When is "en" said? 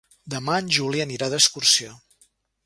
0.61-0.71